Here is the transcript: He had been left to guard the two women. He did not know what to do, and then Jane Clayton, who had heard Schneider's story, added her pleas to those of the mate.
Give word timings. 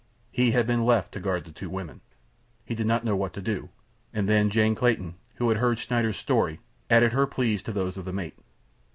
He 0.31 0.49
had 0.49 0.65
been 0.65 0.83
left 0.83 1.11
to 1.11 1.19
guard 1.19 1.45
the 1.45 1.51
two 1.51 1.69
women. 1.69 2.01
He 2.65 2.73
did 2.73 2.87
not 2.87 3.03
know 3.05 3.15
what 3.15 3.33
to 3.33 3.39
do, 3.43 3.69
and 4.11 4.27
then 4.27 4.49
Jane 4.49 4.73
Clayton, 4.73 5.13
who 5.35 5.49
had 5.49 5.59
heard 5.59 5.77
Schneider's 5.77 6.17
story, 6.17 6.59
added 6.89 7.13
her 7.13 7.27
pleas 7.27 7.61
to 7.61 7.71
those 7.71 7.97
of 7.97 8.05
the 8.05 8.11
mate. 8.13 8.39